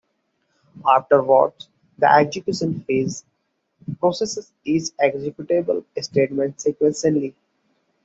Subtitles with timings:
[0.89, 1.69] Afterwards,
[1.99, 3.23] the execution phase
[3.99, 7.35] processes each executable statement sequentially.